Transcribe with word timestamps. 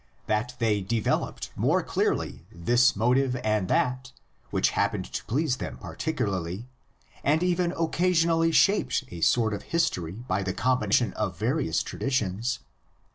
59); 0.25 0.25
that 0.25 0.55
they 0.57 0.81
developed 0.81 1.51
more 1.55 1.83
clearly 1.83 2.43
this 2.51 2.95
motive 2.95 3.35
and 3.43 3.67
that, 3.67 4.11
which 4.49 4.71
happened 4.71 5.05
to 5.05 5.23
please 5.25 5.57
them 5.57 5.77
particularly, 5.77 6.65
and 7.23 7.43
even 7.43 7.71
occasionally 7.79 8.47
reshaped 8.47 9.03
a 9.11 9.21
sort 9.21 9.53
of 9.53 9.61
history 9.61 10.13
by 10.13 10.41
the 10.41 10.53
com 10.55 10.79
bination 10.81 11.13
of 11.13 11.37
various 11.37 11.83
traditions 11.83 12.61
(^Com. 12.63 12.65